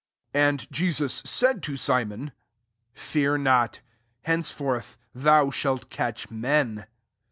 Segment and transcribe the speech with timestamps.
[0.33, 2.31] And Jesus said to Simon"
[2.95, 3.81] Fear not;
[4.23, 6.87] henceforth thou shalt catch men."